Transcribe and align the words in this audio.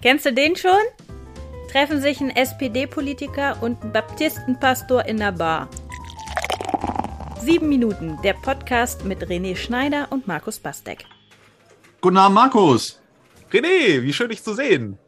Kennst 0.00 0.26
du 0.26 0.32
den 0.32 0.54
schon? 0.54 0.70
Treffen 1.72 2.00
sich 2.00 2.20
ein 2.20 2.30
SPD-Politiker 2.30 3.60
und 3.60 3.82
ein 3.82 3.92
Baptistenpastor 3.92 5.04
in 5.06 5.16
der 5.16 5.32
Bar. 5.32 5.68
Sieben 7.40 7.68
Minuten, 7.68 8.16
der 8.22 8.34
Podcast 8.34 9.04
mit 9.04 9.26
René 9.26 9.56
Schneider 9.56 10.06
und 10.10 10.28
Markus 10.28 10.60
Bastek. 10.60 11.04
Guten 12.00 12.16
Abend, 12.16 12.36
Markus. 12.36 13.00
René, 13.50 14.00
wie 14.02 14.12
schön 14.12 14.28
dich 14.28 14.44
zu 14.44 14.54
sehen. 14.54 14.98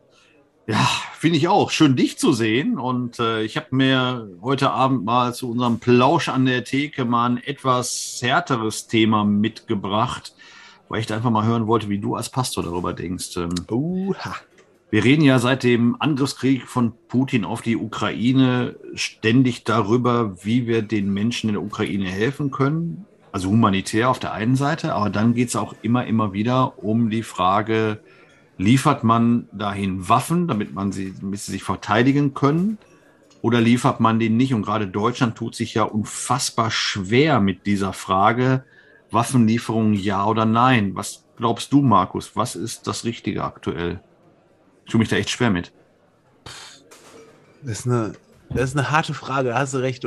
Ja, 0.66 0.84
finde 1.16 1.38
ich 1.38 1.46
auch. 1.46 1.70
Schön, 1.70 1.94
dich 1.94 2.18
zu 2.18 2.32
sehen. 2.32 2.76
Und 2.76 3.20
äh, 3.20 3.44
ich 3.44 3.56
habe 3.56 3.68
mir 3.70 4.28
heute 4.42 4.72
Abend 4.72 5.04
mal 5.04 5.32
zu 5.32 5.52
unserem 5.52 5.78
Plausch 5.78 6.28
an 6.28 6.46
der 6.46 6.64
Theke 6.64 7.04
mal 7.04 7.30
ein 7.30 7.36
etwas 7.44 8.18
härteres 8.22 8.88
Thema 8.88 9.24
mitgebracht, 9.24 10.34
weil 10.88 10.98
ich 10.98 11.06
da 11.06 11.14
einfach 11.14 11.30
mal 11.30 11.46
hören 11.46 11.68
wollte, 11.68 11.88
wie 11.88 12.00
du 12.00 12.16
als 12.16 12.28
Pastor 12.28 12.64
darüber 12.64 12.92
denkst. 12.92 13.36
Ähm, 13.36 13.54
Oha. 13.70 14.34
Wir 14.90 15.04
reden 15.04 15.22
ja 15.22 15.38
seit 15.38 15.62
dem 15.62 15.94
Angriffskrieg 16.00 16.66
von 16.66 16.94
Putin 17.06 17.44
auf 17.44 17.62
die 17.62 17.76
Ukraine 17.76 18.74
ständig 18.94 19.62
darüber, 19.62 20.44
wie 20.44 20.66
wir 20.66 20.82
den 20.82 21.14
Menschen 21.14 21.48
in 21.48 21.54
der 21.54 21.62
Ukraine 21.62 22.08
helfen 22.08 22.50
können. 22.50 23.06
Also 23.30 23.50
humanitär 23.50 24.10
auf 24.10 24.18
der 24.18 24.32
einen 24.32 24.56
Seite, 24.56 24.92
aber 24.94 25.08
dann 25.08 25.34
geht 25.34 25.48
es 25.48 25.54
auch 25.54 25.76
immer, 25.82 26.06
immer 26.06 26.32
wieder 26.32 26.82
um 26.82 27.08
die 27.08 27.22
Frage, 27.22 28.00
liefert 28.58 29.04
man 29.04 29.48
dahin 29.52 30.08
Waffen, 30.08 30.48
damit 30.48 30.74
man 30.74 30.90
sie, 30.90 31.14
damit 31.20 31.38
sie 31.38 31.52
sich 31.52 31.62
verteidigen 31.62 32.34
können? 32.34 32.76
Oder 33.42 33.60
liefert 33.60 34.00
man 34.00 34.18
den 34.18 34.36
nicht? 34.36 34.54
Und 34.54 34.62
gerade 34.62 34.88
Deutschland 34.88 35.36
tut 35.36 35.54
sich 35.54 35.72
ja 35.74 35.84
unfassbar 35.84 36.72
schwer 36.72 37.40
mit 37.40 37.64
dieser 37.64 37.92
Frage, 37.92 38.64
Waffenlieferung 39.12 39.92
ja 39.92 40.26
oder 40.26 40.46
nein. 40.46 40.96
Was 40.96 41.26
glaubst 41.36 41.72
du, 41.72 41.80
Markus? 41.80 42.32
Was 42.34 42.56
ist 42.56 42.88
das 42.88 43.04
Richtige 43.04 43.44
aktuell? 43.44 44.00
Ich 44.90 44.92
tue 44.92 44.98
mich 44.98 45.08
da 45.08 45.14
echt 45.14 45.30
schwer 45.30 45.50
mit. 45.50 45.70
Das 47.62 47.78
ist 47.78 47.86
eine, 47.86 48.14
das 48.48 48.70
ist 48.70 48.76
eine 48.76 48.90
harte 48.90 49.14
Frage, 49.14 49.50
da 49.50 49.58
hast 49.60 49.72
du 49.72 49.78
recht. 49.78 50.04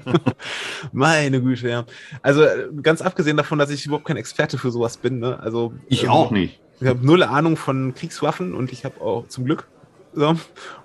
Meine 0.92 1.42
Güte, 1.42 1.68
ja. 1.68 1.84
Also 2.22 2.46
ganz 2.80 3.02
abgesehen 3.02 3.36
davon, 3.36 3.58
dass 3.58 3.68
ich 3.68 3.84
überhaupt 3.84 4.06
kein 4.06 4.16
Experte 4.16 4.56
für 4.56 4.70
sowas 4.70 4.96
bin. 4.96 5.18
Ne? 5.18 5.38
Also, 5.40 5.74
ich 5.88 6.04
ähm, 6.04 6.08
auch 6.08 6.30
nicht. 6.30 6.58
Ich 6.80 6.86
habe 6.86 7.04
null 7.04 7.22
Ahnung 7.22 7.58
von 7.58 7.94
Kriegswaffen 7.94 8.54
und 8.54 8.72
ich 8.72 8.86
habe 8.86 8.98
auch 9.02 9.28
zum 9.28 9.44
Glück 9.44 9.68
so, 10.14 10.34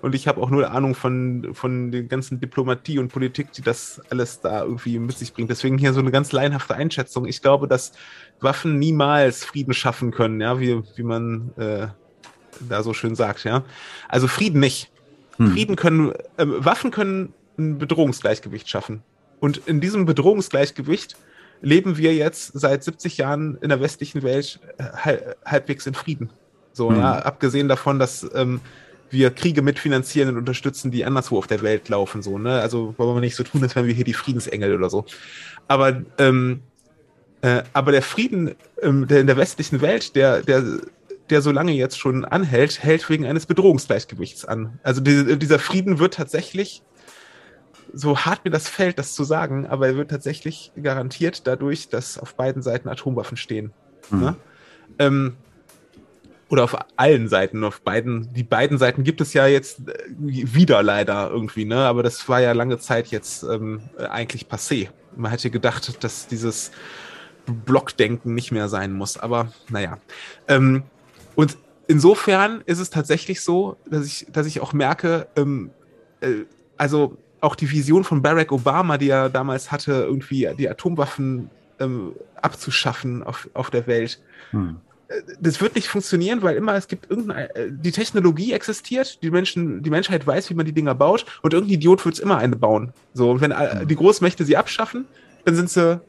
und 0.02 0.14
ich 0.14 0.28
habe 0.28 0.42
auch 0.42 0.50
null 0.50 0.66
Ahnung 0.66 0.94
von, 0.94 1.54
von 1.54 1.92
der 1.92 2.02
ganzen 2.02 2.40
Diplomatie 2.40 2.98
und 2.98 3.08
Politik, 3.10 3.52
die 3.52 3.62
das 3.62 4.02
alles 4.10 4.42
da 4.42 4.64
irgendwie 4.64 4.98
mit 4.98 5.16
sich 5.16 5.32
bringt. 5.32 5.48
Deswegen 5.48 5.78
hier 5.78 5.94
so 5.94 6.00
eine 6.00 6.10
ganz 6.10 6.30
laienhafte 6.32 6.74
Einschätzung. 6.74 7.24
Ich 7.24 7.40
glaube, 7.40 7.68
dass 7.68 7.92
Waffen 8.40 8.78
niemals 8.78 9.46
Frieden 9.46 9.72
schaffen 9.72 10.10
können, 10.10 10.42
ja, 10.42 10.60
wie, 10.60 10.82
wie 10.96 11.02
man 11.02 11.52
äh, 11.56 11.86
da 12.60 12.82
so 12.82 12.94
schön 12.94 13.14
sagt, 13.14 13.44
ja. 13.44 13.64
Also 14.08 14.28
Frieden 14.28 14.60
nicht. 14.60 14.90
Hm. 15.36 15.52
Frieden 15.52 15.76
können, 15.76 16.12
äh, 16.36 16.46
Waffen 16.46 16.90
können 16.90 17.32
ein 17.58 17.78
Bedrohungsgleichgewicht 17.78 18.68
schaffen. 18.68 19.02
Und 19.40 19.62
in 19.66 19.80
diesem 19.80 20.04
Bedrohungsgleichgewicht 20.04 21.16
leben 21.60 21.96
wir 21.96 22.14
jetzt 22.14 22.52
seit 22.54 22.84
70 22.84 23.18
Jahren 23.18 23.58
in 23.60 23.68
der 23.68 23.80
westlichen 23.80 24.22
Welt 24.22 24.60
äh, 24.78 25.16
halbwegs 25.44 25.86
in 25.86 25.94
Frieden. 25.94 26.30
So, 26.72 26.90
hm. 26.90 26.98
ja, 26.98 27.18
abgesehen 27.18 27.68
davon, 27.68 27.98
dass 27.98 28.28
ähm, 28.34 28.60
wir 29.10 29.30
Kriege 29.30 29.62
mitfinanzieren 29.62 30.30
und 30.30 30.38
unterstützen, 30.38 30.90
die 30.90 31.04
anderswo 31.04 31.38
auf 31.38 31.46
der 31.46 31.62
Welt 31.62 31.88
laufen, 31.88 32.22
so, 32.22 32.38
ne? 32.38 32.60
Also 32.60 32.94
wollen 32.96 33.16
wir 33.16 33.20
nicht 33.20 33.36
so 33.36 33.44
tun, 33.44 33.62
als 33.62 33.76
wären 33.76 33.86
wir 33.86 33.94
hier 33.94 34.06
die 34.06 34.14
Friedensengel 34.14 34.74
oder 34.74 34.88
so. 34.88 35.04
Aber, 35.68 36.02
ähm, 36.18 36.62
äh, 37.42 37.62
aber 37.74 37.92
der 37.92 38.02
Frieden 38.02 38.54
ähm, 38.82 39.06
der 39.06 39.20
in 39.20 39.26
der 39.26 39.36
westlichen 39.36 39.80
Welt, 39.80 40.14
der, 40.16 40.42
der 40.42 40.64
der 41.32 41.42
so 41.42 41.50
lange 41.50 41.72
jetzt 41.72 41.98
schon 41.98 42.24
anhält, 42.24 42.82
hält 42.82 43.08
wegen 43.10 43.26
eines 43.26 43.46
Bedrohungsgleichgewichts 43.46 44.44
an. 44.44 44.78
Also 44.82 45.00
die, 45.00 45.38
dieser 45.38 45.58
Frieden 45.58 45.98
wird 45.98 46.14
tatsächlich, 46.14 46.82
so 47.92 48.18
hart 48.18 48.44
mir 48.44 48.50
das 48.50 48.68
fällt, 48.68 48.98
das 48.98 49.14
zu 49.14 49.24
sagen, 49.24 49.66
aber 49.66 49.88
er 49.88 49.96
wird 49.96 50.10
tatsächlich 50.10 50.72
garantiert 50.80 51.46
dadurch, 51.46 51.88
dass 51.88 52.18
auf 52.18 52.34
beiden 52.34 52.62
Seiten 52.62 52.88
Atomwaffen 52.88 53.36
stehen. 53.36 53.72
Mhm. 54.10 54.20
Ne? 54.20 54.36
Ähm, 54.98 55.36
oder 56.48 56.64
auf 56.64 56.76
allen 56.96 57.28
Seiten, 57.28 57.64
auf 57.64 57.80
beiden, 57.80 58.30
die 58.34 58.42
beiden 58.42 58.76
Seiten 58.76 59.04
gibt 59.04 59.22
es 59.22 59.32
ja 59.32 59.46
jetzt 59.46 59.88
äh, 59.88 59.94
wieder 60.18 60.82
leider 60.82 61.30
irgendwie, 61.30 61.64
ne? 61.64 61.78
Aber 61.78 62.02
das 62.02 62.28
war 62.28 62.42
ja 62.42 62.52
lange 62.52 62.78
Zeit 62.78 63.08
jetzt 63.08 63.42
ähm, 63.42 63.80
eigentlich 63.96 64.48
passé. 64.48 64.90
Man 65.16 65.30
hätte 65.30 65.48
gedacht, 65.48 66.04
dass 66.04 66.26
dieses 66.26 66.70
Blockdenken 67.46 68.34
nicht 68.34 68.52
mehr 68.52 68.68
sein 68.68 68.92
muss, 68.92 69.16
aber 69.16 69.50
naja. 69.70 69.98
Ähm, 70.46 70.82
und 71.34 71.56
insofern 71.86 72.62
ist 72.66 72.78
es 72.78 72.90
tatsächlich 72.90 73.40
so, 73.40 73.76
dass 73.86 74.06
ich, 74.06 74.26
dass 74.32 74.46
ich 74.46 74.60
auch 74.60 74.72
merke, 74.72 75.26
ähm, 75.36 75.70
äh, 76.20 76.44
also 76.76 77.16
auch 77.40 77.56
die 77.56 77.70
Vision 77.70 78.04
von 78.04 78.22
Barack 78.22 78.52
Obama, 78.52 78.98
die 78.98 79.10
er 79.10 79.28
damals 79.28 79.72
hatte, 79.72 79.92
irgendwie 79.92 80.48
die 80.56 80.68
Atomwaffen 80.68 81.50
ähm, 81.80 82.12
abzuschaffen 82.40 83.22
auf, 83.22 83.48
auf 83.54 83.70
der 83.70 83.86
Welt. 83.86 84.20
Hm. 84.50 84.76
Äh, 85.08 85.22
das 85.40 85.60
wird 85.60 85.74
nicht 85.74 85.88
funktionieren, 85.88 86.42
weil 86.42 86.56
immer 86.56 86.74
es 86.74 86.86
gibt 86.86 87.10
irgendeine, 87.10 87.54
äh, 87.54 87.68
die 87.70 87.90
Technologie 87.90 88.52
existiert, 88.52 89.22
die 89.22 89.30
Menschen, 89.30 89.82
die 89.82 89.90
Menschheit 89.90 90.26
weiß, 90.26 90.50
wie 90.50 90.54
man 90.54 90.66
die 90.66 90.72
Dinger 90.72 90.94
baut 90.94 91.26
und 91.42 91.52
irgendein 91.52 91.74
Idiot 91.74 92.04
wird 92.04 92.14
es 92.14 92.20
immer 92.20 92.38
eine 92.38 92.56
bauen. 92.56 92.92
So, 93.12 93.30
und 93.30 93.40
wenn 93.40 93.50
äh, 93.50 93.80
hm. 93.80 93.88
die 93.88 93.96
Großmächte 93.96 94.44
sie 94.44 94.56
abschaffen, 94.56 95.06
dann 95.44 95.56
sind 95.56 95.68
sie 95.68 96.00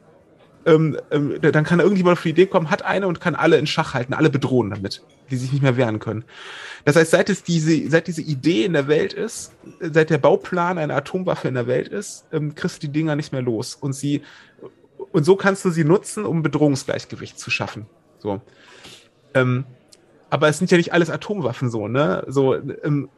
ähm, 0.66 0.98
ähm, 1.10 1.38
dann 1.40 1.64
kann 1.64 1.80
irgendjemand 1.80 2.18
auf 2.18 2.22
die 2.22 2.30
Idee 2.30 2.46
kommen, 2.46 2.70
hat 2.70 2.82
eine 2.82 3.06
und 3.06 3.20
kann 3.20 3.34
alle 3.34 3.58
in 3.58 3.66
Schach 3.66 3.94
halten, 3.94 4.14
alle 4.14 4.30
bedrohen 4.30 4.70
damit, 4.70 5.02
die 5.30 5.36
sich 5.36 5.52
nicht 5.52 5.62
mehr 5.62 5.76
wehren 5.76 5.98
können. 5.98 6.24
Das 6.84 6.96
heißt, 6.96 7.10
seit 7.10 7.30
es 7.30 7.42
diese, 7.42 7.88
seit 7.90 8.06
diese 8.06 8.22
Idee 8.22 8.64
in 8.64 8.72
der 8.72 8.88
Welt 8.88 9.12
ist, 9.12 9.52
seit 9.80 10.10
der 10.10 10.18
Bauplan 10.18 10.78
einer 10.78 10.96
Atomwaffe 10.96 11.48
in 11.48 11.54
der 11.54 11.66
Welt 11.66 11.88
ist, 11.88 12.26
ähm, 12.32 12.54
kriegst 12.54 12.82
du 12.82 12.86
die 12.86 12.92
Dinger 12.92 13.16
nicht 13.16 13.32
mehr 13.32 13.42
los. 13.42 13.74
Und 13.74 13.94
sie, 13.94 14.22
und 15.12 15.24
so 15.24 15.36
kannst 15.36 15.64
du 15.64 15.70
sie 15.70 15.84
nutzen, 15.84 16.24
um 16.24 16.42
Bedrohungsgleichgewicht 16.42 17.38
zu 17.38 17.50
schaffen. 17.50 17.86
So. 18.18 18.40
Ähm, 19.34 19.64
aber 20.30 20.48
es 20.48 20.58
sind 20.58 20.70
ja 20.70 20.76
nicht 20.76 20.92
alles 20.92 21.10
Atomwaffen 21.10 21.70
so, 21.70 21.88
ne? 21.88 22.24
So, 22.26 22.54
ähm, 22.54 23.08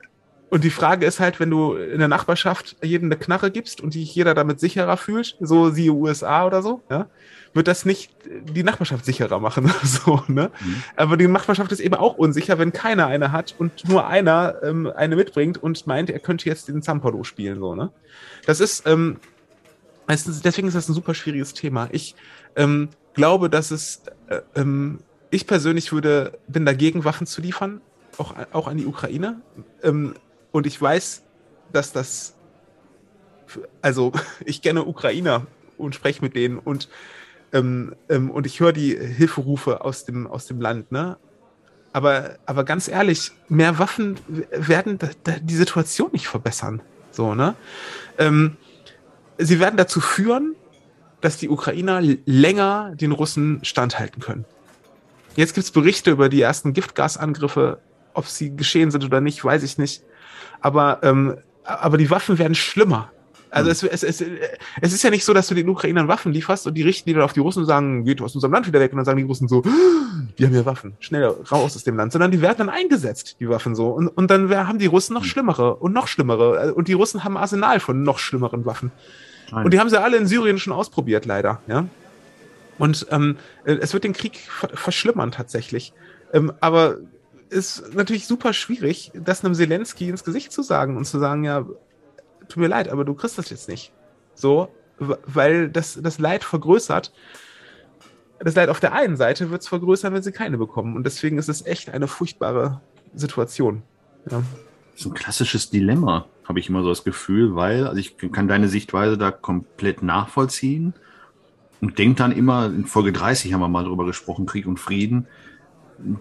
und 0.49 0.63
die 0.63 0.71
Frage 0.71 1.07
ist 1.07 1.19
halt, 1.19 1.41
wenn 1.41 1.51
du 1.51 1.75
in 1.75 1.99
der 1.99 2.09
Nachbarschaft 2.09 2.77
jedem 2.83 3.09
eine 3.09 3.17
Knarre 3.17 3.51
gibst 3.51 3.81
und 3.81 3.93
sich 3.93 4.15
jeder 4.15 4.35
damit 4.35 4.61
sicherer 4.61 4.97
fühlt, 4.97 5.37
so 5.41 5.71
siehe 5.71 5.93
USA 5.93 6.47
oder 6.47 6.63
so, 6.63 6.83
ja, 6.89 7.09
wird 7.53 7.67
das 7.67 7.85
nicht 7.85 8.13
die 8.55 8.63
Nachbarschaft 8.63 9.05
sicherer 9.05 9.41
machen. 9.41 9.73
so, 9.83 10.23
ne? 10.29 10.51
Mhm. 10.61 10.83
Aber 10.95 11.17
die 11.17 11.27
Nachbarschaft 11.27 11.73
ist 11.73 11.81
eben 11.81 11.95
auch 11.95 12.17
unsicher, 12.17 12.59
wenn 12.59 12.73
keiner 12.73 13.07
eine 13.07 13.33
hat 13.33 13.57
und 13.59 13.89
nur 13.89 14.07
einer 14.07 14.63
ähm, 14.63 14.93
eine 14.95 15.17
mitbringt 15.17 15.61
und 15.61 15.87
meint, 15.87 16.11
er 16.11 16.21
könnte 16.21 16.49
jetzt 16.49 16.69
den 16.69 16.81
Zampado 16.81 17.25
spielen. 17.25 17.59
So, 17.59 17.75
ne? 17.75 17.91
Das 18.45 18.61
ist, 18.61 18.87
ähm, 18.87 19.17
deswegen 20.09 20.69
ist 20.69 20.75
das 20.75 20.89
ein 20.89 20.95
super 20.95 21.15
schwieriges 21.15 21.55
Thema. 21.55 21.89
Ich 21.91 22.15
ähm, 22.55 22.91
glaube, 23.15 23.51
dass 23.51 23.73
es, 23.73 24.03
äh, 24.29 24.43
ähm, 24.55 25.01
ich 25.31 25.49
persönlich 25.49 25.93
würde, 25.93 26.39
bin 26.47 26.65
dagegen, 26.65 27.05
Waffen 27.05 27.27
zu 27.27 27.41
liefern, 27.41 27.81
auch, 28.17 28.35
auch 28.53 28.69
an 28.69 28.77
die 28.77 28.87
Ukraine. 28.87 29.41
Ähm, 29.83 30.15
und 30.53 30.67
ich 30.67 30.81
weiß, 30.81 31.23
dass 31.73 31.93
das, 31.93 32.35
also 33.83 34.13
ich 34.45 34.63
kenne 34.63 34.85
Ukrainer 34.85 35.47
und 35.79 35.95
spreche 35.95 36.23
mit 36.23 36.35
denen 36.35 36.59
und 36.59 36.89
ähm, 37.53 37.95
ähm, 38.09 38.31
und 38.31 38.47
ich 38.47 38.61
höre 38.61 38.73
die 38.73 38.97
Hilferufe 38.97 39.85
aus 39.85 40.05
dem, 40.05 40.27
aus 40.27 40.47
dem 40.47 40.61
Land, 40.61 40.91
ne? 40.93 41.17
Aber, 41.93 42.37
aber 42.45 42.65
ganz 42.65 42.89
ehrlich, 42.89 43.33
mehr 43.49 43.79
Waffen 43.79 44.19
werden 44.51 44.99
die 45.41 45.55
Situation 45.55 46.11
nicht 46.13 46.29
verbessern. 46.29 46.83
So, 47.11 47.35
ne? 47.35 47.55
Ähm, 48.19 48.59
sie 49.39 49.61
werden 49.61 49.79
dazu 49.79 50.01
führen, 50.01 50.57
dass 51.23 51.39
die 51.39 51.49
Ukrainer 51.49 52.03
länger 52.03 52.93
den 52.95 53.13
Russen 53.13 53.61
standhalten 53.65 54.21
können. 54.21 54.45
Jetzt 55.37 55.55
gibt 55.55 55.65
es 55.65 55.71
Berichte 55.71 56.11
über 56.11 56.29
die 56.29 56.43
ersten 56.43 56.75
Giftgasangriffe. 56.75 57.81
Ob 58.17 58.27
sie 58.27 58.57
geschehen 58.57 58.91
sind 58.91 59.05
oder 59.05 59.21
nicht, 59.21 59.45
weiß 59.45 59.63
ich 59.63 59.77
nicht. 59.77 60.03
Aber, 60.61 61.01
ähm, 61.03 61.37
aber 61.65 61.99
die 61.99 62.11
Waffen 62.11 62.39
werden 62.39 62.55
schlimmer. 62.55 63.11
Also 63.51 63.71
hm. 63.71 63.89
es, 63.93 64.03
es, 64.03 64.21
es, 64.21 64.29
es 64.81 64.93
ist 64.93 65.03
ja 65.03 65.11
nicht 65.11 65.25
so, 65.25 65.33
dass 65.33 65.49
du 65.49 65.55
den 65.55 65.69
Ukrainern 65.69 66.09
Waffen 66.09 66.33
lieferst 66.33 66.67
und 66.67 66.75
die 66.75 66.83
richten 66.83 67.09
die 67.09 67.15
dann 67.15 67.23
auf 67.23 67.35
die 67.35 67.41
Russen 67.41 67.61
und 67.61 67.67
sagen, 67.67 68.05
geht 68.05 68.21
aus 68.21 68.35
unserem 68.35 68.53
Land 68.53 68.67
wieder 68.67 68.81
weg. 68.81 68.93
Und 68.93 68.97
dann 68.97 69.05
sagen 69.05 69.19
die 69.19 69.25
Russen 69.25 69.49
so, 69.49 69.65
wir 69.65 70.47
haben 70.47 70.55
hier 70.55 70.67
Waffen, 70.67 70.95
schnell 70.99 71.25
raus 71.25 71.77
aus 71.77 71.85
dem 71.85 71.97
Land. 71.97 72.13
Sondern 72.13 72.31
die 72.31 72.41
werden 72.41 72.59
dann 72.59 72.69
eingesetzt, 72.71 73.37
die 73.39 73.49
Waffen 73.49 73.75
so. 73.75 73.89
Und, 73.89 74.09
und 74.09 74.31
dann 74.31 74.51
haben 74.51 74.79
die 74.79 74.87
Russen 74.87 75.15
noch 75.15 75.23
hm. 75.23 75.29
schlimmere 75.29 75.77
und 75.77 75.93
noch 75.93 76.09
schlimmere. 76.09 76.75
Und 76.75 76.89
die 76.89 76.95
Russen 76.95 77.23
haben 77.23 77.37
ein 77.37 77.43
Arsenal 77.43 77.81
von 77.81 78.03
noch 78.03 78.19
schlimmeren 78.19 78.65
Waffen. 78.65 78.93
Nein. 79.53 79.65
Und 79.65 79.75
die 79.75 79.79
haben 79.79 79.91
sie 79.91 80.01
alle 80.01 80.17
in 80.17 80.27
Syrien 80.27 80.59
schon 80.59 80.73
ausprobiert, 80.73 81.27
leider. 81.27 81.61
Ja. 81.69 81.87
Und 82.79 83.07
ähm, 83.11 83.37
es 83.65 83.93
wird 83.93 84.05
den 84.05 84.13
Krieg 84.13 84.39
verschlimmern 84.75 85.31
tatsächlich. 85.31 85.93
Ähm, 86.33 86.53
aber 86.61 86.97
ist 87.51 87.95
natürlich 87.95 88.27
super 88.27 88.53
schwierig, 88.53 89.13
das 89.15 89.45
einem 89.45 89.55
Zelensky 89.55 90.09
ins 90.09 90.25
Gesicht 90.25 90.53
zu 90.53 90.63
sagen 90.63 90.97
und 90.97 91.05
zu 91.05 91.19
sagen, 91.19 91.45
ja, 91.45 91.65
tut 92.49 92.57
mir 92.57 92.69
leid, 92.69 92.89
aber 92.89 93.05
du 93.05 93.15
kriegst 93.15 93.39
das 93.39 93.51
jetzt 93.51 93.69
nicht. 93.69 93.93
So, 94.35 94.69
weil 94.99 95.69
das, 95.69 95.99
das 96.01 96.19
Leid 96.19 96.45
vergrößert. 96.45 97.13
Das 98.39 98.55
Leid 98.55 98.69
auf 98.69 98.81
der 98.81 98.93
einen 98.93 99.17
Seite 99.17 99.51
wird 99.51 99.63
es 99.63 99.69
vergrößern, 99.69 100.13
wenn 100.13 100.23
sie 100.23 100.33
keine 100.33 100.59
bekommen. 100.59 100.97
Und 100.97 101.05
deswegen 101.05 101.39
ist 101.39 101.49
es 101.49 101.65
echt 101.65 101.91
eine 101.91 102.07
furchtbare 102.07 102.81
Situation. 103.15 103.83
Ja. 104.31 104.43
Ist 104.95 105.07
ein 105.07 105.15
klassisches 105.15 105.71
Dilemma, 105.71 106.27
habe 106.45 106.59
ich 106.59 106.69
immer 106.69 106.83
so 106.83 106.89
das 106.89 107.05
Gefühl, 107.05 107.55
weil, 107.55 107.87
also 107.87 107.99
ich 107.99 108.17
kann 108.33 108.49
deine 108.49 108.69
Sichtweise 108.69 109.19
da 109.19 109.31
komplett 109.31 110.03
nachvollziehen 110.03 110.95
und 111.81 111.99
denke 111.99 112.17
dann 112.17 112.33
immer, 112.33 112.67
in 112.67 112.87
Folge 112.87 113.13
30 113.13 113.53
haben 113.53 113.61
wir 113.61 113.69
mal 113.69 113.85
drüber 113.85 114.07
gesprochen, 114.07 114.47
Krieg 114.47 114.67
und 114.67 114.81
Frieden, 114.81 115.27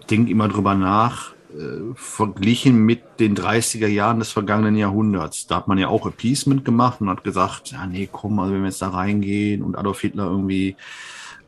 denke 0.10 0.32
immer 0.32 0.48
drüber 0.48 0.76
nach, 0.76 1.34
äh, 1.54 1.94
verglichen 1.96 2.86
mit 2.86 3.02
den 3.20 3.36
30er 3.36 3.88
Jahren 3.88 4.20
des 4.20 4.32
vergangenen 4.32 4.76
Jahrhunderts. 4.76 5.48
Da 5.48 5.58
hat 5.58 5.68
man 5.68 5.78
ja 5.78 5.88
auch 5.88 6.06
Appeasement 6.06 6.66
gemacht 6.66 7.02
und 7.02 7.10
hat 7.10 7.24
gesagt, 7.24 7.72
ja 7.72 7.86
nee, 7.86 8.10
komm, 8.12 8.40
also 8.40 8.54
wenn 8.54 8.62
wir 8.62 8.68
jetzt 8.68 8.82
da 8.82 8.90
reingehen 8.90 9.62
und 9.62 9.78
Adolf 9.78 10.02
Hitler 10.02 10.26
irgendwie, 10.26 10.76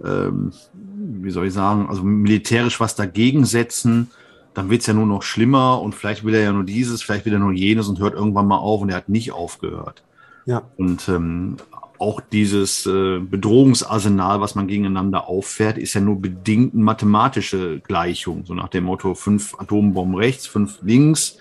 ähm, 0.03 0.51
wie 0.73 1.31
soll 1.31 1.47
ich 1.47 1.53
sagen, 1.53 1.87
also 1.89 2.03
militärisch 2.03 2.79
was 2.79 2.95
dagegen 2.95 3.45
setzen, 3.45 4.11
dann 4.53 4.69
wird's 4.69 4.87
ja 4.87 4.93
nur 4.93 5.05
noch 5.05 5.23
schlimmer 5.23 5.81
und 5.81 5.93
vielleicht 5.93 6.23
will 6.23 6.33
er 6.33 6.41
ja 6.41 6.51
nur 6.53 6.63
dieses, 6.63 7.03
vielleicht 7.03 7.25
will 7.25 7.33
er 7.33 7.39
nur 7.39 7.51
jenes 7.51 7.87
und 7.87 7.99
hört 7.99 8.15
irgendwann 8.15 8.47
mal 8.47 8.57
auf 8.57 8.81
und 8.81 8.89
er 8.89 8.97
hat 8.97 9.09
nicht 9.09 9.31
aufgehört. 9.31 10.03
Ja. 10.45 10.63
Und 10.77 11.09
ähm, 11.09 11.57
auch 11.99 12.21
dieses 12.21 12.85
äh, 12.85 13.19
Bedrohungsarsenal, 13.19 14.41
was 14.41 14.55
man 14.55 14.67
gegeneinander 14.67 15.27
auffährt, 15.27 15.77
ist 15.77 15.93
ja 15.93 16.01
nur 16.01 16.21
bedingt 16.21 16.73
eine 16.73 16.83
mathematische 16.83 17.79
Gleichung. 17.79 18.45
So 18.45 18.53
nach 18.53 18.69
dem 18.69 18.85
Motto 18.85 19.15
fünf 19.15 19.55
Atombomben 19.59 20.15
rechts, 20.15 20.47
fünf 20.47 20.79
links, 20.81 21.37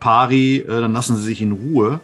pari, 0.00 0.58
äh, 0.58 0.66
dann 0.80 0.92
lassen 0.92 1.16
sie 1.16 1.22
sich 1.22 1.42
in 1.42 1.52
Ruhe. 1.52 2.00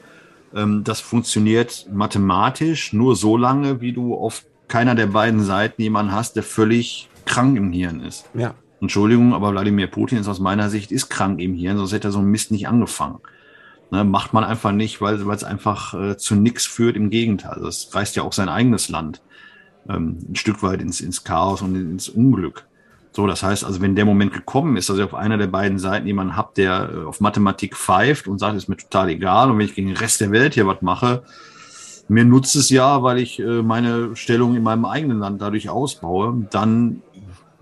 Ähm, 0.54 0.84
das 0.84 1.00
funktioniert 1.00 1.86
mathematisch 1.92 2.92
nur 2.92 3.16
so 3.16 3.36
lange, 3.36 3.80
wie 3.80 3.92
du 3.92 4.14
auf 4.14 4.44
keiner 4.68 4.94
der 4.94 5.06
beiden 5.06 5.42
Seiten 5.42 5.82
jemanden 5.82 6.12
hast, 6.12 6.36
der 6.36 6.42
völlig 6.42 7.08
krank 7.26 7.56
im 7.56 7.72
Hirn 7.72 8.00
ist. 8.00 8.24
Ja. 8.34 8.54
Entschuldigung, 8.80 9.34
aber 9.34 9.52
Wladimir 9.52 9.86
Putin 9.86 10.18
ist 10.18 10.28
aus 10.28 10.40
meiner 10.40 10.68
Sicht 10.68 10.92
ist 10.92 11.08
krank 11.08 11.40
im 11.40 11.54
Hirn, 11.54 11.78
sonst 11.78 11.92
hätte 11.92 12.08
er 12.08 12.12
so 12.12 12.18
einen 12.18 12.30
Mist 12.30 12.50
nicht 12.50 12.68
angefangen. 12.68 13.18
Ne, 13.94 14.02
macht 14.02 14.32
man 14.32 14.42
einfach 14.42 14.72
nicht, 14.72 15.00
weil 15.00 15.14
es 15.14 15.44
einfach 15.44 15.94
äh, 15.94 16.16
zu 16.16 16.34
nichts 16.34 16.66
führt. 16.66 16.96
Im 16.96 17.10
Gegenteil, 17.10 17.64
es 17.64 17.94
reißt 17.94 18.16
ja 18.16 18.24
auch 18.24 18.32
sein 18.32 18.48
eigenes 18.48 18.88
Land 18.88 19.22
ähm, 19.88 20.18
ein 20.28 20.34
Stück 20.34 20.64
weit 20.64 20.82
ins, 20.82 21.00
ins 21.00 21.22
Chaos 21.22 21.62
und 21.62 21.76
ins 21.76 22.08
Unglück. 22.08 22.66
So, 23.12 23.28
das 23.28 23.44
heißt 23.44 23.64
also, 23.64 23.80
wenn 23.80 23.94
der 23.94 24.04
Moment 24.04 24.32
gekommen 24.32 24.76
ist, 24.76 24.88
dass 24.88 24.96
ich 24.98 25.04
auf 25.04 25.14
einer 25.14 25.38
der 25.38 25.46
beiden 25.46 25.78
Seiten 25.78 26.08
jemanden 26.08 26.34
habe, 26.34 26.50
der 26.56 26.90
äh, 26.92 27.04
auf 27.04 27.20
Mathematik 27.20 27.76
pfeift 27.76 28.26
und 28.26 28.40
sagt, 28.40 28.56
ist 28.56 28.68
mir 28.68 28.76
total 28.76 29.10
egal 29.10 29.52
und 29.52 29.58
wenn 29.58 29.66
ich 29.66 29.76
gegen 29.76 29.86
den 29.86 29.96
Rest 29.96 30.20
der 30.20 30.32
Welt 30.32 30.54
hier 30.54 30.66
was 30.66 30.82
mache, 30.82 31.22
mir 32.08 32.24
nutzt 32.24 32.56
es 32.56 32.70
ja, 32.70 33.04
weil 33.04 33.18
ich 33.18 33.38
äh, 33.38 33.62
meine 33.62 34.16
Stellung 34.16 34.56
in 34.56 34.64
meinem 34.64 34.86
eigenen 34.86 35.20
Land 35.20 35.40
dadurch 35.40 35.68
ausbaue, 35.68 36.48
dann 36.50 37.00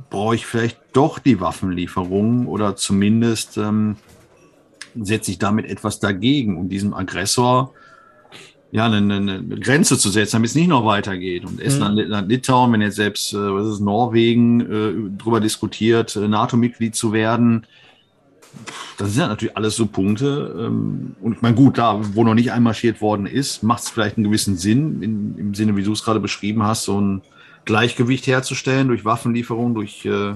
brauche 0.09 0.35
ich 0.35 0.47
vielleicht 0.47 0.79
doch 0.95 1.19
die 1.19 1.41
Waffenlieferungen 1.43 2.47
oder 2.47 2.75
zumindest 2.75 3.59
ähm, 3.59 3.97
setze 5.01 5.31
ich 5.31 5.39
damit 5.39 5.67
etwas 5.67 6.01
dagegen, 6.01 6.57
um 6.57 6.69
diesem 6.69 6.95
Aggressor 6.95 7.73
ja, 8.73 8.87
eine, 8.87 9.17
eine 9.17 9.43
Grenze 9.61 9.99
zu 9.99 10.09
setzen, 10.09 10.37
damit 10.37 10.49
es 10.49 10.55
nicht 10.55 10.69
noch 10.69 10.87
weitergeht. 10.87 11.45
Und 11.45 11.61
Estland, 11.61 11.97
mhm. 11.97 12.29
Litauen, 12.29 12.73
wenn 12.73 12.81
jetzt 12.81 12.97
selbst 12.97 13.35
äh, 13.35 13.37
was 13.37 13.69
ist 13.69 13.81
Norwegen 13.81 14.61
äh, 14.61 15.11
darüber 15.19 15.41
diskutiert, 15.41 16.17
äh, 16.17 16.27
NATO-Mitglied 16.27 16.95
zu 16.95 17.13
werden, 17.13 17.67
das 18.97 19.13
sind 19.13 19.29
natürlich 19.29 19.57
alles 19.57 19.77
so 19.77 19.87
Punkte. 19.87 20.55
Ähm, 20.59 21.17
und 21.21 21.35
ich 21.35 21.43
meine, 21.43 21.55
gut, 21.55 21.77
da, 21.77 22.01
wo 22.15 22.25
noch 22.25 22.35
nicht 22.35 22.53
einmarschiert 22.53 23.01
worden 23.01 23.27
ist, 23.27 23.63
macht 23.63 23.83
es 23.83 23.91
vielleicht 23.91 24.17
einen 24.17 24.25
gewissen 24.25 24.57
Sinn, 24.57 25.03
in, 25.03 25.37
im 25.39 25.55
Sinne, 25.55 25.77
wie 25.77 25.83
du 25.83 25.93
es 25.93 26.05
gerade 26.05 26.21
beschrieben 26.21 26.63
hast, 26.63 26.85
so 26.85 26.99
ein 27.01 27.23
Gleichgewicht 27.65 28.27
herzustellen 28.27 28.89
durch 28.89 29.05
Waffenlieferung, 29.05 29.75
durch 29.75 30.05
äh, 30.07 30.35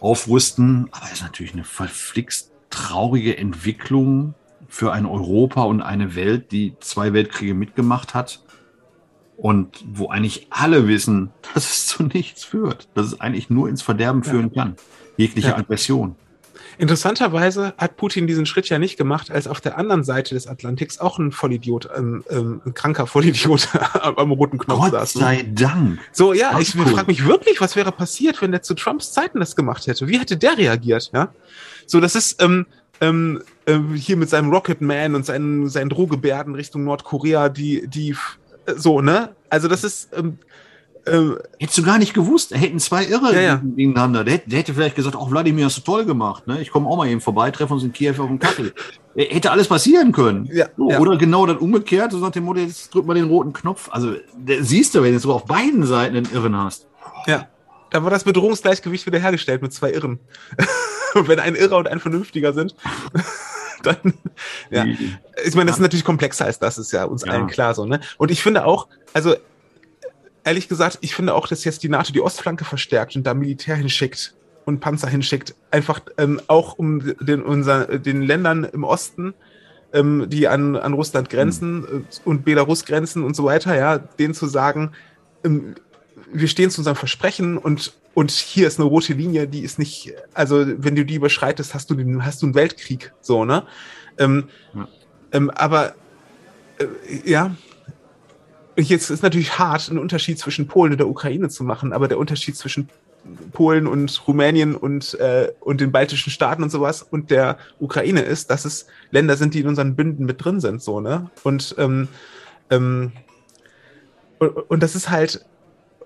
Aufrüsten. 0.00 0.88
Aber 0.90 1.06
es 1.06 1.14
ist 1.14 1.22
natürlich 1.22 1.54
eine 1.54 1.64
verflixt 1.64 2.53
traurige 2.74 3.38
Entwicklung 3.38 4.34
für 4.68 4.92
ein 4.92 5.06
Europa 5.06 5.62
und 5.62 5.80
eine 5.80 6.16
Welt, 6.16 6.50
die 6.50 6.74
zwei 6.80 7.12
Weltkriege 7.12 7.54
mitgemacht 7.54 8.14
hat 8.14 8.42
und 9.36 9.84
wo 9.86 10.08
eigentlich 10.08 10.48
alle 10.50 10.88
wissen, 10.88 11.30
dass 11.54 11.70
es 11.70 11.86
zu 11.86 12.02
nichts 12.02 12.42
führt, 12.42 12.88
dass 12.94 13.06
es 13.06 13.20
eigentlich 13.20 13.48
nur 13.48 13.68
ins 13.68 13.82
Verderben 13.82 14.24
führen 14.24 14.52
kann. 14.52 14.74
Jegliche 15.16 15.50
ja. 15.50 15.56
Aggression. 15.56 16.16
Interessanterweise 16.78 17.74
hat 17.78 17.96
Putin 17.96 18.26
diesen 18.26 18.46
Schritt 18.46 18.68
ja 18.68 18.78
nicht 18.78 18.96
gemacht, 18.96 19.30
als 19.30 19.46
auf 19.46 19.60
der 19.60 19.78
anderen 19.78 20.04
Seite 20.04 20.34
des 20.34 20.46
Atlantiks 20.46 20.98
auch 20.98 21.18
ein 21.18 21.32
Vollidiot, 21.32 21.88
ähm, 21.96 22.24
ähm, 22.30 22.62
ein 22.64 22.74
kranker 22.74 23.06
Vollidiot 23.06 23.68
am 24.00 24.32
roten 24.32 24.58
Knopf 24.58 24.80
Gott 24.80 24.92
saß. 24.92 25.12
Gott 25.14 25.22
sei 25.22 25.46
Dank. 25.52 25.98
So, 26.12 26.32
ja, 26.32 26.58
ich 26.58 26.76
cool. 26.76 26.86
frage 26.86 27.06
mich 27.06 27.24
wirklich, 27.26 27.60
was 27.60 27.76
wäre 27.76 27.92
passiert, 27.92 28.42
wenn 28.42 28.52
der 28.52 28.62
zu 28.62 28.74
Trumps 28.74 29.12
Zeiten 29.12 29.40
das 29.40 29.56
gemacht 29.56 29.86
hätte? 29.86 30.08
Wie 30.08 30.18
hätte 30.18 30.36
der 30.36 30.58
reagiert? 30.58 31.10
Ja, 31.12 31.28
so, 31.86 32.00
das 32.00 32.14
ist 32.14 32.42
ähm, 32.42 32.66
ähm, 33.00 33.42
äh, 33.66 33.78
hier 33.96 34.16
mit 34.16 34.30
seinem 34.30 34.50
Rocket 34.50 34.80
Man 34.80 35.14
und 35.14 35.26
seinen, 35.26 35.68
seinen 35.68 35.88
Drohgebärden 35.88 36.54
Richtung 36.54 36.84
Nordkorea, 36.84 37.48
die, 37.48 37.86
die, 37.86 38.16
äh, 38.66 38.74
so, 38.76 39.00
ne? 39.00 39.30
Also, 39.50 39.68
das 39.68 39.84
ist, 39.84 40.10
ähm, 40.16 40.38
ähm, 41.06 41.38
Hättest 41.58 41.78
du 41.78 41.82
gar 41.82 41.98
nicht 41.98 42.14
gewusst, 42.14 42.52
da 42.52 42.56
hätten 42.56 42.78
zwei 42.78 43.04
Irre 43.04 43.34
ja, 43.34 43.40
ja. 43.40 43.62
gegeneinander. 43.62 44.24
Der, 44.24 44.38
der, 44.38 44.58
hätte 44.58 44.74
vielleicht 44.74 44.96
gesagt, 44.96 45.16
auch 45.16 45.30
Wladimir 45.30 45.66
hast 45.66 45.78
du 45.78 45.82
toll 45.82 46.04
gemacht. 46.04 46.46
Ne? 46.46 46.60
Ich 46.60 46.70
komme 46.70 46.88
auch 46.88 46.96
mal 46.96 47.08
eben 47.08 47.20
vorbei, 47.20 47.50
treffe 47.50 47.74
uns 47.74 47.82
in 47.82 47.92
Kiew 47.92 48.14
auf 48.18 48.28
dem 48.28 48.38
Kaffee. 48.38 48.72
hätte 49.16 49.50
alles 49.50 49.68
passieren 49.68 50.12
können. 50.12 50.48
Ja, 50.52 50.66
so, 50.76 50.90
ja. 50.90 50.98
Oder 50.98 51.16
genau 51.16 51.46
das 51.46 51.58
umgekehrt, 51.58 52.12
so 52.12 52.18
nach 52.18 52.30
dem 52.30 52.44
Motto, 52.44 52.60
jetzt 52.60 52.94
drück 52.94 53.06
mal 53.06 53.14
den 53.14 53.28
roten 53.28 53.52
Knopf. 53.52 53.88
Also 53.90 54.14
siehst 54.60 54.94
du, 54.94 55.02
wenn 55.02 55.12
du 55.12 55.18
so 55.18 55.32
auf 55.32 55.44
beiden 55.44 55.84
Seiten 55.84 56.16
einen 56.16 56.32
Irren 56.32 56.56
hast. 56.56 56.88
Ja, 57.26 57.48
da 57.90 58.02
war 58.02 58.10
das 58.10 58.24
Bedrohungsgleichgewicht 58.24 59.06
wiederhergestellt 59.06 59.62
mit 59.62 59.72
zwei 59.72 59.92
Irren. 59.92 60.18
und 61.14 61.28
wenn 61.28 61.38
ein 61.38 61.54
Irrer 61.54 61.76
und 61.76 61.86
ein 61.86 62.00
Vernünftiger 62.00 62.52
sind, 62.52 62.74
dann, 63.84 64.14
ja. 64.70 64.84
Ich 65.44 65.54
meine, 65.54 65.66
das 65.66 65.76
ist 65.76 65.82
natürlich 65.82 66.04
komplexer 66.04 66.46
als 66.46 66.58
das, 66.58 66.76
ist 66.78 66.92
ja 66.92 67.04
uns 67.04 67.24
ja. 67.24 67.32
allen 67.32 67.46
klar 67.46 67.74
so, 67.74 67.84
ne? 67.84 68.00
Und 68.18 68.30
ich 68.30 68.42
finde 68.42 68.64
auch, 68.64 68.88
also, 69.12 69.36
ehrlich 70.44 70.68
gesagt, 70.68 70.98
ich 71.00 71.14
finde 71.14 71.34
auch, 71.34 71.48
dass 71.48 71.64
jetzt 71.64 71.82
die 71.82 71.88
NATO 71.88 72.12
die 72.12 72.20
Ostflanke 72.20 72.64
verstärkt 72.64 73.16
und 73.16 73.26
da 73.26 73.34
Militär 73.34 73.76
hinschickt 73.76 74.34
und 74.64 74.80
Panzer 74.80 75.08
hinschickt, 75.08 75.54
einfach 75.70 76.00
ähm, 76.18 76.40
auch 76.46 76.78
um 76.78 77.14
den, 77.20 77.42
unser, 77.42 77.98
den 77.98 78.22
Ländern 78.22 78.64
im 78.64 78.84
Osten, 78.84 79.34
ähm, 79.92 80.26
die 80.28 80.48
an, 80.48 80.76
an 80.76 80.92
Russland 80.92 81.30
grenzen 81.30 81.80
mhm. 81.80 82.06
und 82.24 82.44
Belarus 82.44 82.84
grenzen 82.84 83.24
und 83.24 83.34
so 83.34 83.44
weiter, 83.44 83.76
ja, 83.76 83.98
denen 83.98 84.34
zu 84.34 84.46
sagen, 84.46 84.92
ähm, 85.44 85.74
wir 86.32 86.48
stehen 86.48 86.70
zu 86.70 86.80
unserem 86.80 86.96
Versprechen 86.96 87.58
und 87.58 87.94
und 88.14 88.30
hier 88.30 88.68
ist 88.68 88.78
eine 88.78 88.88
rote 88.88 89.12
Linie, 89.12 89.48
die 89.48 89.62
ist 89.62 89.78
nicht, 89.78 90.12
also 90.34 90.64
wenn 90.64 90.94
du 90.94 91.04
die 91.04 91.16
überschreitest, 91.16 91.74
hast 91.74 91.90
du 91.90 91.96
den, 91.96 92.24
hast 92.24 92.42
du 92.42 92.46
einen 92.46 92.54
Weltkrieg, 92.54 93.12
so, 93.20 93.44
ne? 93.44 93.64
Ähm, 94.18 94.48
ja. 94.72 94.88
ähm, 95.32 95.50
aber 95.50 95.94
äh, 96.78 96.86
ja, 97.28 97.56
jetzt 98.76 99.10
ist 99.10 99.22
natürlich 99.22 99.58
hart, 99.58 99.88
einen 99.88 99.98
Unterschied 99.98 100.38
zwischen 100.38 100.66
Polen 100.66 100.92
und 100.92 100.98
der 100.98 101.08
Ukraine 101.08 101.48
zu 101.48 101.64
machen, 101.64 101.92
aber 101.92 102.08
der 102.08 102.18
Unterschied 102.18 102.56
zwischen 102.56 102.88
Polen 103.52 103.86
und 103.86 104.26
Rumänien 104.26 104.74
und, 104.74 105.14
äh, 105.14 105.52
und 105.60 105.80
den 105.80 105.92
baltischen 105.92 106.30
Staaten 106.30 106.62
und 106.62 106.70
sowas 106.70 107.02
und 107.02 107.30
der 107.30 107.58
Ukraine 107.80 108.20
ist, 108.20 108.50
dass 108.50 108.64
es 108.64 108.86
Länder 109.10 109.36
sind, 109.36 109.54
die 109.54 109.60
in 109.60 109.68
unseren 109.68 109.96
Bünden 109.96 110.26
mit 110.26 110.44
drin 110.44 110.60
sind, 110.60 110.82
so, 110.82 111.00
ne? 111.00 111.30
Und, 111.42 111.74
ähm, 111.78 112.08
ähm, 112.70 113.12
und, 114.38 114.48
und 114.48 114.82
das 114.82 114.94
ist 114.94 115.08
halt, 115.08 115.44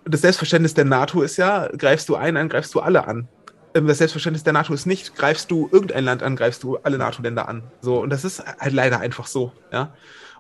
das 0.05 0.21
Selbstverständnis 0.21 0.75
der 0.75 0.85
NATO 0.85 1.23
ist 1.23 1.37
ja, 1.39 1.69
greifst 1.77 2.09
du 2.09 2.15
einen 2.15 2.37
an, 2.37 2.49
greifst 2.49 2.75
du 2.75 2.81
alle 2.81 3.07
an. 3.09 3.27
Ähm, 3.75 3.87
das 3.87 3.99
Selbstverständnis 3.99 4.45
der 4.45 4.53
NATO 4.53 4.73
ist 4.73 4.87
nicht, 4.87 5.17
greifst 5.17 5.51
du 5.51 5.69
irgendein 5.73 6.05
Land 6.05 6.23
an, 6.23 6.37
greifst 6.37 6.63
du 6.63 6.77
alle 6.79 6.99
NATO-Länder 6.99 7.49
an. 7.49 7.63
So, 7.81 8.01
und 8.01 8.11
das 8.11 8.25
ist 8.25 8.43
halt 8.59 8.73
leider 8.73 9.01
einfach 9.01 9.27
so, 9.27 9.53
ja. 9.73 9.93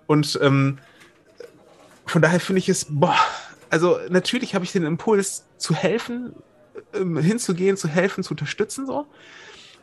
Und 0.06 0.38
ähm, 0.42 0.78
von 2.09 2.23
daher 2.23 2.41
finde 2.41 2.59
ich 2.61 2.69
es, 2.69 2.87
boah, 2.88 3.17
also 3.71 3.99
natürlich 4.09 4.55
habe 4.55 4.65
ich 4.65 4.73
den 4.73 4.85
Impuls 4.85 5.45
zu 5.57 5.75
helfen, 5.75 6.35
ähm, 6.95 7.19
hinzugehen, 7.19 7.77
zu 7.77 7.88
helfen, 7.88 8.25
zu 8.25 8.33
unterstützen, 8.33 8.87
so. 8.87 9.07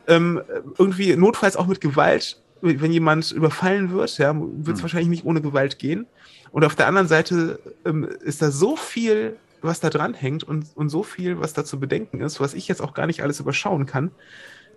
Ähm, 0.08 0.40
irgendwie 0.78 1.16
notfalls 1.16 1.56
auch 1.56 1.66
mit 1.66 1.80
Gewalt, 1.80 2.40
wenn 2.60 2.92
jemand 2.92 3.32
überfallen 3.32 3.90
wird, 3.90 4.18
ja, 4.18 4.34
wird 4.36 4.68
es 4.68 4.74
hm. 4.74 4.82
wahrscheinlich 4.82 5.08
nicht 5.08 5.24
ohne 5.24 5.40
Gewalt 5.40 5.78
gehen. 5.78 6.06
Und 6.52 6.64
auf 6.64 6.74
der 6.74 6.86
anderen 6.86 7.08
Seite 7.08 7.58
ähm, 7.84 8.04
ist 8.04 8.40
da 8.40 8.50
so 8.50 8.76
viel 8.76 9.36
was 9.66 9.80
da 9.80 9.90
dran 9.90 10.14
hängt 10.14 10.44
und, 10.44 10.66
und 10.74 10.88
so 10.88 11.02
viel, 11.02 11.40
was 11.40 11.52
da 11.52 11.64
zu 11.64 11.78
bedenken 11.78 12.20
ist, 12.20 12.40
was 12.40 12.54
ich 12.54 12.68
jetzt 12.68 12.80
auch 12.80 12.94
gar 12.94 13.06
nicht 13.06 13.22
alles 13.22 13.40
überschauen 13.40 13.86
kann, 13.86 14.10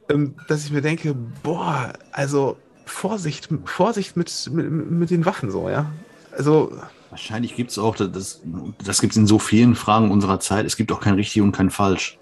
ähm, 0.10 0.36
dass 0.48 0.66
ich 0.66 0.72
mir 0.72 0.82
denke, 0.82 1.16
boah, 1.44 1.94
also 2.12 2.58
Vorsicht, 2.86 3.50
Vorsicht 3.66 4.18
mit, 4.18 4.50
mit, 4.52 4.72
mit 4.92 5.10
den 5.10 5.26
Waffen 5.26 5.52
so, 5.52 5.70
ja. 5.70 5.92
Also. 6.36 6.78
Wahrscheinlich 7.10 7.56
gibt 7.56 7.72
es 7.72 7.80
auch, 7.80 7.96
das, 7.96 8.42
das 8.84 9.02
gibt 9.02 9.14
es 9.14 9.18
in 9.18 9.28
so 9.28 9.40
vielen 9.40 9.76
Fragen 9.76 10.12
unserer 10.12 10.40
Zeit, 10.40 10.66
es 10.66 10.78
gibt 10.78 10.92
auch 10.92 11.00
kein 11.00 11.16
richtig 11.16 11.42
und 11.42 11.52
kein 11.52 11.72
falsch. 11.72 12.18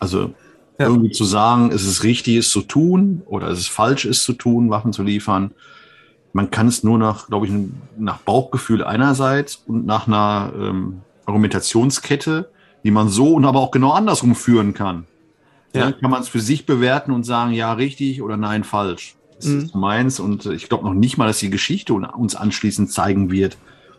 Also 0.00 0.34
ja. 0.78 0.86
irgendwie 0.86 1.12
zu 1.12 1.24
sagen, 1.24 1.70
es 1.70 1.84
ist 1.84 2.02
richtig, 2.02 2.36
es 2.36 2.50
zu 2.50 2.62
tun 2.62 3.22
oder 3.26 3.48
es 3.48 3.60
ist 3.60 3.68
falsch, 3.68 4.04
es 4.04 4.24
zu 4.24 4.32
tun, 4.32 4.70
Waffen 4.70 4.92
zu 4.92 5.02
liefern. 5.02 5.52
Man 6.32 6.50
kann 6.50 6.68
es 6.68 6.82
nur 6.82 6.98
nach, 6.98 7.28
glaube 7.28 7.46
ich, 7.46 7.52
nach 7.96 8.18
Bauchgefühl 8.18 8.84
einerseits 8.84 9.62
und 9.66 9.86
nach 9.86 10.06
einer 10.06 10.52
ähm, 10.58 11.00
Argumentationskette, 11.24 12.50
die 12.84 12.90
man 12.90 13.08
so 13.08 13.32
und 13.32 13.44
aber 13.44 13.60
auch 13.60 13.70
genau 13.70 13.92
andersrum 13.92 14.34
führen 14.34 14.74
kann. 14.74 15.06
Ja. 15.72 15.82
Dann 15.82 16.00
kann 16.00 16.10
man 16.10 16.22
es 16.22 16.28
für 16.28 16.40
sich 16.40 16.66
bewerten 16.66 17.12
und 17.12 17.24
sagen, 17.24 17.52
ja, 17.52 17.72
richtig 17.72 18.22
oder 18.22 18.36
nein, 18.36 18.64
falsch. 18.64 19.16
Das 19.36 19.46
mhm. 19.46 19.60
ist 19.60 19.74
meins 19.74 20.20
und 20.20 20.46
ich 20.46 20.68
glaube 20.68 20.84
noch 20.84 20.94
nicht 20.94 21.16
mal, 21.16 21.26
dass 21.26 21.38
die 21.38 21.50
Geschichte 21.50 21.94
uns 21.94 22.34
anschließend 22.34 22.90
zeigen 22.90 23.30
wird, 23.30 23.56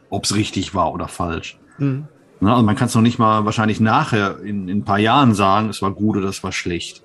ob 0.10 0.26
es 0.26 0.36
richtig 0.36 0.74
war 0.74 0.94
oder 0.94 1.08
falsch. 1.08 1.60
Mhm. 1.78 2.08
Na, 2.40 2.54
also 2.54 2.64
man 2.64 2.76
kann 2.76 2.88
es 2.88 2.96
noch 2.96 3.02
nicht 3.02 3.20
mal 3.20 3.46
wahrscheinlich 3.46 3.80
nachher 3.80 4.40
in, 4.40 4.68
in 4.68 4.80
ein 4.80 4.86
paar 4.86 5.00
Jahren 5.00 5.34
sagen, 5.34 5.70
es 5.70 5.82
war 5.82 5.92
gut 5.92 6.18
oder 6.18 6.30
es 6.30 6.44
war 6.44 6.52
schlecht. 6.52 7.04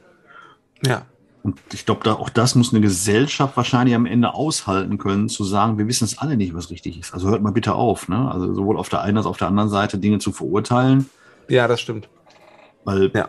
Ja. 0.84 1.06
Und 1.42 1.58
ich 1.72 1.86
glaube, 1.86 2.02
da, 2.04 2.12
auch 2.14 2.28
das 2.28 2.54
muss 2.54 2.72
eine 2.72 2.80
Gesellschaft 2.80 3.56
wahrscheinlich 3.56 3.96
am 3.96 4.06
Ende 4.06 4.34
aushalten 4.34 4.98
können, 4.98 5.28
zu 5.28 5.42
sagen, 5.42 5.76
wir 5.76 5.88
wissen 5.88 6.04
es 6.04 6.18
alle 6.18 6.36
nicht, 6.36 6.54
was 6.54 6.70
richtig 6.70 6.98
ist. 7.00 7.14
Also 7.14 7.30
hört 7.30 7.42
mal 7.42 7.52
bitte 7.52 7.74
auf, 7.74 8.08
ne? 8.08 8.30
Also 8.30 8.54
sowohl 8.54 8.76
auf 8.76 8.88
der 8.88 9.00
einen 9.00 9.16
als 9.16 9.26
auch 9.26 9.30
auf 9.30 9.38
der 9.38 9.48
anderen 9.48 9.68
Seite 9.68 9.98
Dinge 9.98 10.18
zu 10.18 10.30
verurteilen. 10.30 11.08
Ja, 11.48 11.66
das 11.66 11.80
stimmt. 11.80 12.08
Weil 12.84 13.10
ja. 13.12 13.28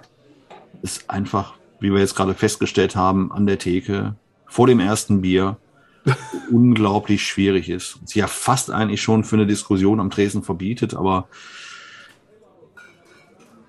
es 0.84 1.10
einfach, 1.10 1.54
wie 1.80 1.92
wir 1.92 2.00
jetzt 2.00 2.16
gerade 2.16 2.36
festgestellt 2.36 2.96
haben, 2.96 3.32
an 3.32 3.48
der 3.48 3.58
Theke 3.58 4.16
vor 4.46 4.68
dem 4.68 4.80
ersten 4.80 5.22
Bier 5.22 5.58
unglaublich 6.52 7.26
schwierig 7.26 7.70
ist. 7.70 8.00
Sie 8.06 8.20
ja 8.20 8.28
fast 8.28 8.72
eigentlich 8.72 9.02
schon 9.02 9.24
für 9.24 9.36
eine 9.36 9.48
Diskussion 9.48 10.00
am 10.00 10.10
Tresen 10.10 10.44
verbietet, 10.44 10.94
aber 10.94 11.28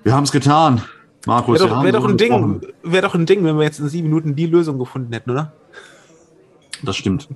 wir 0.03 0.15
haben 0.15 0.25
es 0.25 0.33
getan. 0.33 0.83
Markus, 1.27 1.61
wäre 1.61 1.71
doch, 1.71 1.83
wär 1.83 1.93
doch, 1.93 2.09
ein 2.09 2.17
Ding, 2.19 2.61
wär 2.83 3.03
doch 3.03 3.15
ein 3.15 3.25
Ding, 3.25 3.45
wenn 3.45 3.57
wir 3.57 3.65
jetzt 3.65 3.79
in 3.79 3.89
sieben 3.89 4.09
Minuten 4.09 4.37
die 4.37 4.47
Lösung 4.47 4.79
gefunden 4.79 5.13
hätten, 5.13 5.31
oder? 5.31 5.55
Das 6.83 6.97
stimmt. 6.97 7.29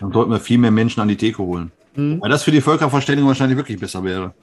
Dann 0.00 0.12
sollten 0.12 0.30
wir 0.30 0.38
viel 0.38 0.58
mehr 0.58 0.70
Menschen 0.70 1.00
an 1.00 1.08
die 1.08 1.16
Theke 1.16 1.38
holen. 1.38 1.72
Mhm. 1.96 2.20
Weil 2.20 2.30
das 2.30 2.44
für 2.44 2.52
die 2.52 2.60
Völkerverständigung 2.60 3.28
wahrscheinlich 3.28 3.56
wirklich 3.56 3.80
besser 3.80 4.04
wäre. 4.04 4.34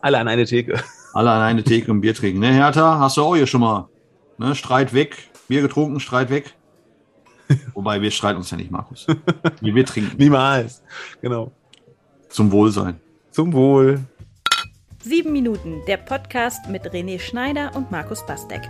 Alle 0.00 0.18
an 0.18 0.26
eine 0.26 0.46
Theke. 0.46 0.82
Alle 1.12 1.30
an 1.30 1.42
eine 1.42 1.62
Theke 1.62 1.90
und 1.90 2.00
Bier 2.00 2.14
trinken. 2.14 2.40
Ne, 2.40 2.52
Hertha, 2.52 2.98
hast 2.98 3.16
du 3.16 3.22
auch 3.22 3.36
hier 3.36 3.46
schon 3.46 3.60
mal. 3.60 3.88
Ne, 4.38 4.54
Streit 4.54 4.94
weg. 4.94 5.30
Bier 5.46 5.62
getrunken, 5.62 6.00
Streit 6.00 6.30
weg. 6.30 6.54
Wobei 7.74 8.00
wir 8.00 8.10
streiten 8.10 8.38
uns 8.38 8.50
ja 8.50 8.56
nicht, 8.56 8.70
Markus. 8.70 9.06
Wir, 9.60 9.74
wir 9.74 9.86
trinken. 9.86 10.16
Niemals. 10.18 10.82
Genau. 11.20 11.52
Zum 12.28 12.50
Wohlsein. 12.52 13.00
Zum 13.30 13.52
Wohl. 13.52 14.00
Sieben 15.00 15.32
Minuten, 15.32 15.82
der 15.86 15.96
Podcast 15.96 16.68
mit 16.68 16.84
René 16.84 17.18
Schneider 17.18 17.74
und 17.74 17.90
Markus 17.90 18.24
Bastek. 18.26 18.62